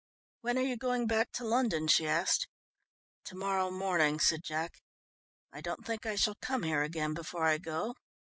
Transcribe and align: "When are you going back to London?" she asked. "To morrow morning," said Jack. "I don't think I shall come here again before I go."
"When 0.41 0.57
are 0.57 0.63
you 0.63 0.77
going 0.77 1.05
back 1.05 1.31
to 1.33 1.45
London?" 1.45 1.87
she 1.87 2.07
asked. 2.07 2.47
"To 3.25 3.35
morrow 3.35 3.69
morning," 3.69 4.19
said 4.19 4.39
Jack. 4.43 4.81
"I 5.53 5.61
don't 5.61 5.85
think 5.85 6.07
I 6.07 6.15
shall 6.15 6.37
come 6.41 6.63
here 6.63 6.81
again 6.81 7.13
before 7.13 7.45
I 7.45 7.59
go." 7.59 7.93